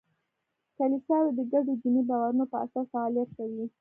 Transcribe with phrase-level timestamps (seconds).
[0.77, 3.65] کلیساوې د ګډو دیني باورونو په اساس فعالیت کوي.